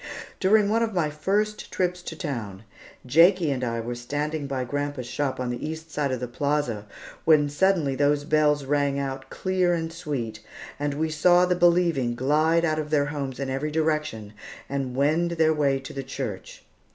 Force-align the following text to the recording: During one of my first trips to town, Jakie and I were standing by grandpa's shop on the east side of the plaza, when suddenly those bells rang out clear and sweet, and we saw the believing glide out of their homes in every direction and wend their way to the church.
During 0.39 0.67
one 0.67 0.81
of 0.81 0.95
my 0.95 1.11
first 1.11 1.69
trips 1.71 2.01
to 2.01 2.15
town, 2.15 2.63
Jakie 3.05 3.51
and 3.51 3.63
I 3.63 3.79
were 3.81 3.93
standing 3.93 4.47
by 4.47 4.63
grandpa's 4.63 5.05
shop 5.05 5.39
on 5.39 5.51
the 5.51 5.63
east 5.63 5.91
side 5.91 6.11
of 6.11 6.19
the 6.19 6.27
plaza, 6.27 6.87
when 7.23 7.49
suddenly 7.49 7.93
those 7.93 8.23
bells 8.23 8.65
rang 8.65 8.97
out 8.97 9.29
clear 9.29 9.75
and 9.75 9.93
sweet, 9.93 10.39
and 10.79 10.95
we 10.95 11.11
saw 11.11 11.45
the 11.45 11.53
believing 11.55 12.15
glide 12.15 12.65
out 12.65 12.79
of 12.79 12.89
their 12.89 13.05
homes 13.13 13.39
in 13.39 13.51
every 13.51 13.69
direction 13.69 14.33
and 14.67 14.95
wend 14.95 15.31
their 15.33 15.53
way 15.53 15.77
to 15.81 15.93
the 15.93 16.01
church. 16.01 16.63